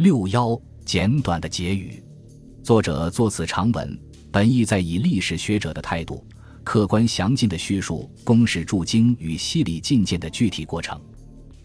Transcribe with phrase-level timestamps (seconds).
[0.00, 2.02] 六幺简短的结语，
[2.62, 4.00] 作者作此长文，
[4.32, 6.26] 本意在以历史学者的态度，
[6.64, 10.98] 客观详尽的叙述公使驻京与西里觐见的具体过程。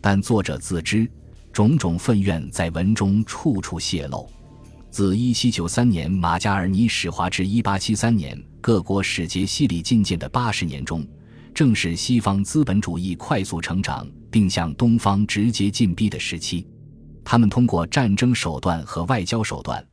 [0.02, 1.10] 但作者自知，
[1.54, 4.30] 种种愤怨在文中处处泄露。
[4.92, 11.08] 自一七九三年马加尔尼使华至一八七三年各国使节西里觐见的八十年中，
[11.54, 16.68] 正是西方资本主义快速成长并向东方直接进逼的时期。
[17.26, 19.84] 他们通过战争手段和外交手段，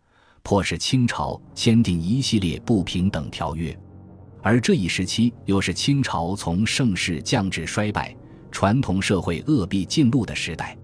[0.42, 3.77] 迫使清朝签订一系列不平等条约，
[4.42, 8.14] 而这一时期又是清朝从盛世降至衰败、
[8.50, 10.76] 传统社会恶弊尽露的时代。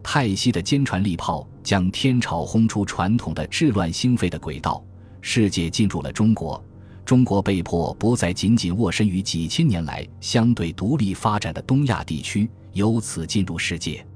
[0.00, 4.82] 泰西的坚船利炮将天朝轰出传统的治乱兴废的轨道，
[5.20, 6.64] 世界进入了中国，
[7.04, 14.06] 中国被迫不再仅仅卧身于几千年来相对独立发展的东亚地区，由此进入世界。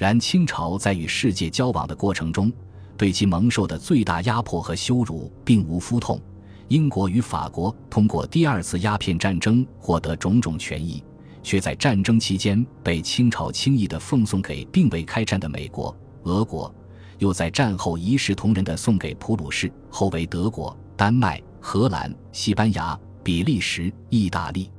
[0.00, 2.50] 然清朝在与世界交往的过程中，
[2.96, 6.18] 对其蒙受的最大压迫和羞辱并无肤痛。
[6.68, 11.04] 英国与法国通过第二次鸦片战争获得种种权益，
[11.42, 16.74] 却在战争期间被清朝轻易地奉送给并未开战的美国、俄国，
[17.18, 24.70] 又在战后一视同仁地送给普鲁士，后为德国、丹麦、荷兰、西班牙、比利时、意大利。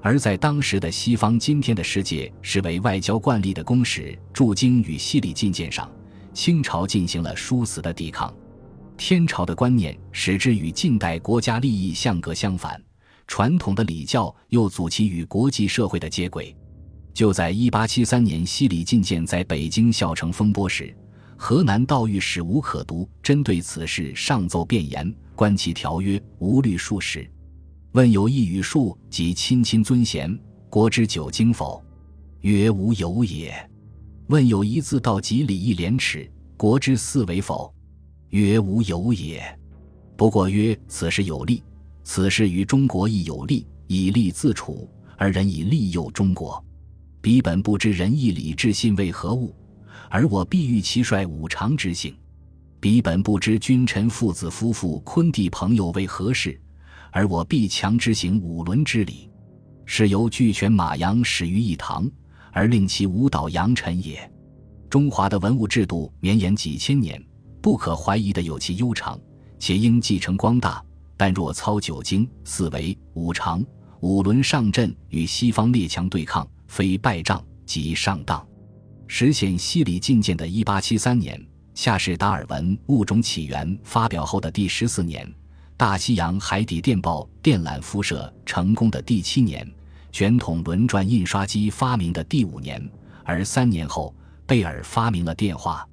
[0.00, 5.90] 而在当时的西方，今天的世界视为外交惯例的公使驻京与西里觐见上，
[6.32, 8.32] 清朝进行了殊死的抵抗。
[8.96, 12.80] 天朝的观念使之与近代国家利益相隔相反，
[13.26, 16.56] 传统的礼教又阻其与国际社会的接轨。
[17.12, 20.96] 就在1873年西里觐见在北京笑成风波时，
[21.36, 27.28] 河南道御史吴可读针对此事上奏辩言，观其条约无虑数十。
[27.92, 31.82] 问有一语数及亲亲尊贤，国之久经否？
[32.42, 33.54] 曰无有也。
[34.26, 37.72] 问有一字道及礼义廉耻，国之四为否？
[38.28, 39.42] 曰无有也。
[40.18, 41.62] 不过曰此事有利，
[42.04, 44.86] 此事于中国亦有利，以利自处，
[45.16, 46.62] 而人以利诱中国。
[47.22, 49.54] 彼本不知仁义礼智信为何物，
[50.10, 52.14] 而我必欲其率五常之性。
[52.80, 56.60] 彼本不知君臣父子夫妇昆弟朋友为何事。
[57.10, 59.30] 而我必强之行五伦之礼，
[59.84, 62.10] 是由俱全马羊始于一堂，
[62.52, 64.30] 而令其舞蹈扬尘也。
[64.90, 67.22] 中华的文物制度绵延几千年，
[67.60, 69.18] 不可怀疑的有其悠长，
[69.58, 70.82] 且应继承光大。
[71.16, 73.64] 但若操九经、四维、五常、
[74.00, 78.46] 五伦上阵，与西方列强对抗，非败仗即上当。
[79.08, 81.44] 实现西里觐见的一八七三年，
[81.74, 85.28] 恰是达尔文《物种起源》发表后的第十四年。
[85.78, 89.64] 大西洋海底电报电缆辐射成功的第七年，
[90.10, 92.84] 卷筒轮转印刷机发明的第五年，
[93.22, 94.12] 而三年后，
[94.44, 95.88] 贝尔发明了电话。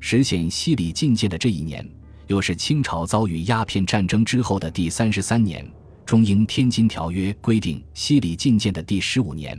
[0.00, 1.82] 实现西里觐见的这一年，
[2.26, 5.66] 又是清朝遭遇鸦片战争之后的第三十三年。
[6.04, 9.58] 中英《天津条约》规定西里觐见的第十五年，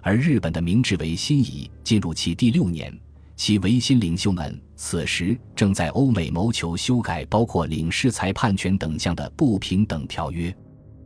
[0.00, 2.98] 而日本的明治维新已进入其第六年。
[3.40, 10.54] 其维新领袖们此时正在欧美谋求修改包括领事裁判权等项的不平等条约。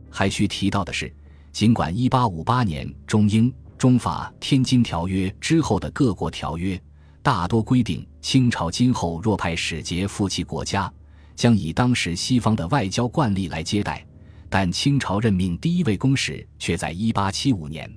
[0.09, 1.09] 还需提到的是，
[1.53, 6.77] 尽管1858年中英、中法《天津条约》之后的各国条约
[7.23, 10.91] 大多规定，清朝今后若派使节赴其国家，
[11.37, 14.05] 将以当时西方的外交惯例来接待，
[14.49, 17.89] 但清朝任命第一位公使却在1875年。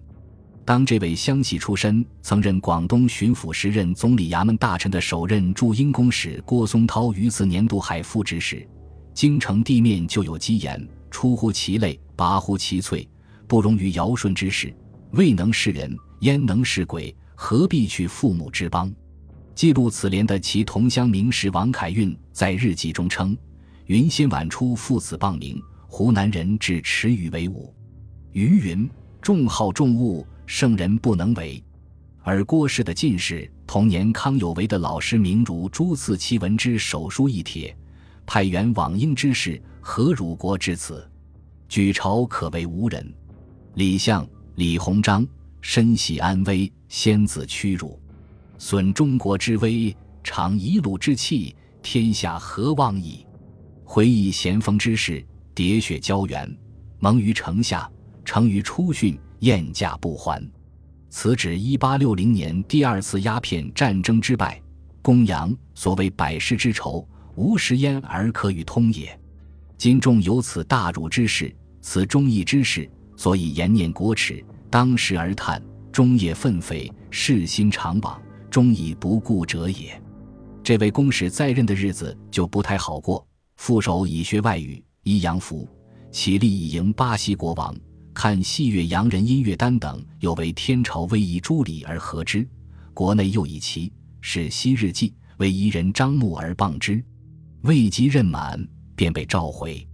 [0.69, 8.69] 当这位湘西出身、曾任广东巡抚时任总理衙门大臣的首任驻英公使郭松涛于次年渡海复职时，
[9.15, 13.09] 京城地面就有讥言：“出乎其类，拔乎其萃，
[13.47, 14.71] 不容于尧舜之事。
[15.13, 17.17] 未能是人，焉能是鬼？
[17.35, 18.93] 何必去父母之邦？”
[19.57, 23.35] 记录此联的其同乡名士王凯运在日记中称
[23.89, 27.75] ：“云先晚出父子傍名，湖南人至池鱼为伍。”
[28.33, 28.87] 余云
[29.23, 31.63] ：“重好重物。”圣人不能为，
[32.23, 37.77] 而郭氏的进士同年康有为的老师名如朱赐其文之手书一帖，
[38.25, 41.07] 派员往英之事，何辱国之此？
[41.69, 43.15] 举朝可谓无人。
[43.75, 45.25] 李相、李鸿章
[45.61, 48.01] 身系安危，先自屈辱，
[48.57, 53.27] 损中国之威，尝遗虏之气，天下何望矣？
[53.85, 55.23] 回忆咸丰之事，
[55.55, 56.51] 喋血胶原，
[57.01, 57.89] 蒙于城下，
[58.25, 59.17] 成于初训。
[59.41, 60.43] 燕驾不还，
[61.11, 64.61] 此指一八六零年第二次鸦片战争之败。
[65.01, 69.19] 公羊所谓百世之仇，无食焉而可与通也。
[69.77, 75.63] 今众有此大辱之事，此忠义之事，所以延念国耻，当时而叹，
[75.93, 78.21] 终夜愤悱，世心常往，
[78.51, 79.99] 终以不顾者也。
[80.63, 83.27] 这位公使在任的日子就不太好过，
[83.57, 85.67] 副手以学外语，衣洋服，
[86.11, 87.75] 起立以迎巴西国王，
[88.21, 92.45] 看戏乐洋人音乐单等，有为天朝威仪朱礼而和之。
[92.93, 97.01] 国内又以其是昔日记为夷人张目而谤之，
[97.63, 98.61] 未及任满，
[98.97, 99.87] 便被召回。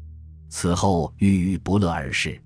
[0.49, 2.43] 此后郁郁不乐而逝。